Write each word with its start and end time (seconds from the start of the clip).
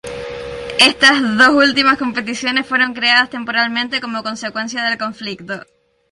Estas 0.89 1.21
dos 1.37 1.49
últimas 1.49 1.99
competiciones 1.99 2.65
fueron 2.65 2.95
creadas 2.95 3.29
temporalmente 3.29 4.01
como 4.01 4.23
consecuencia 4.23 4.81
del 4.83 4.97
conflicto. 4.97 5.63